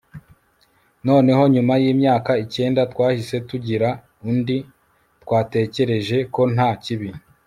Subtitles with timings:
[1.07, 3.89] noneho nyuma yimyaka icyenda twahisemo kugira
[4.29, 4.57] undi,
[5.23, 7.09] twatekereje ko nta kibi